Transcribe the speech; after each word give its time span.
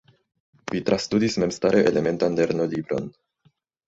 Vi 0.75 0.79
trastudis 0.85 1.35
memstare 1.43 1.81
elementan 1.89 2.39
lernolibron. 2.39 3.13